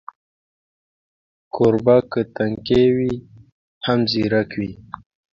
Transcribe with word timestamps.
کوربه 1.53 1.97
که 2.11 2.21
تنکی 2.35 2.83
وي، 2.95 3.13
هم 3.85 3.99
ځیرک 4.11 4.49
وي. 4.59 4.71